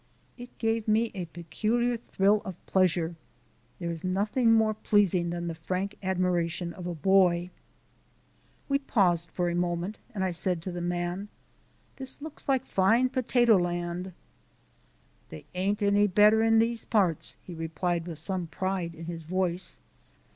It 0.35 0.57
gave 0.57 0.87
me 0.87 1.11
a 1.13 1.25
peculiar 1.25 1.95
thrill 1.95 2.41
of 2.43 2.55
pleasure; 2.65 3.13
there 3.77 3.91
is 3.91 4.03
nothing 4.03 4.51
more 4.51 4.73
pleasing 4.73 5.29
than 5.29 5.45
the 5.45 5.53
frank 5.53 5.95
admiration 6.01 6.73
of 6.73 6.87
a 6.87 6.95
boy. 6.95 7.51
We 8.67 8.79
paused 8.79 9.29
a 9.39 9.53
moment 9.53 9.99
and 10.15 10.23
I 10.23 10.31
said 10.31 10.59
to 10.63 10.71
the 10.71 10.81
man: 10.81 11.27
"This 11.97 12.19
looks 12.19 12.49
like 12.49 12.65
fine 12.65 13.09
potato 13.09 13.57
land." 13.57 14.13
"The' 15.29 15.45
ain't 15.53 15.83
any 15.83 16.07
better 16.07 16.41
in 16.41 16.57
these 16.57 16.83
parts," 16.83 17.35
he 17.43 17.53
replied 17.53 18.07
with 18.07 18.17
some 18.17 18.47
pride 18.47 18.95
in 18.95 19.05
his 19.05 19.21
voice. 19.21 19.77